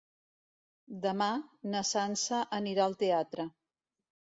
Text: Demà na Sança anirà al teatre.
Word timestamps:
Demà 1.03 1.29
na 1.75 1.85
Sança 1.93 2.43
anirà 2.63 2.91
al 2.91 3.01
teatre. 3.07 3.51